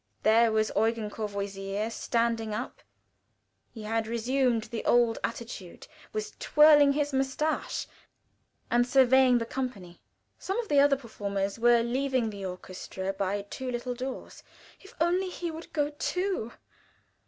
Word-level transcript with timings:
There 0.23 0.51
was 0.51 0.71
Eugen 0.75 1.11
Courvoisier 1.11 1.91
standing 1.91 2.55
up 2.55 2.81
he 3.71 3.83
had 3.83 4.07
resumed 4.07 4.63
the 4.63 4.83
old 4.83 5.19
attitude 5.23 5.85
was 6.11 6.31
twirling 6.39 6.93
his 6.93 7.13
mustache 7.13 7.85
and 8.71 8.87
surveying 8.87 9.37
the 9.37 9.45
company. 9.45 10.01
Some 10.39 10.57
of 10.59 10.69
the 10.69 10.79
other 10.79 10.97
performers 10.97 11.59
were 11.59 11.83
leaving 11.83 12.31
the 12.31 12.43
orchestra 12.45 13.13
by 13.13 13.43
two 13.43 13.69
little 13.69 13.93
doors. 13.93 14.41
If 14.79 14.95
only 14.99 15.29
he 15.29 15.51
would 15.51 15.71
go 15.71 15.91
too! 15.91 16.51